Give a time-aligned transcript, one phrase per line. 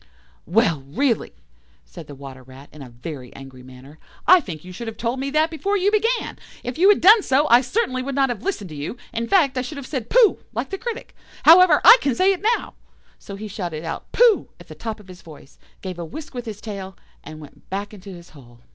[0.47, 1.31] "Well, really,"
[1.85, 5.19] said the Water rat, in a very angry manner, "I think you should have told
[5.19, 6.39] me that before you began.
[6.63, 9.59] If you had done so, I certainly would not have listened to you; in fact,
[9.59, 11.15] I should have said 'Pooh,' like the critic.
[11.43, 12.73] However, I can say it now";
[13.19, 16.45] so he shouted out "Pooh" at the top of his voice, gave a whisk with
[16.47, 18.61] his tail, and went back into his hole.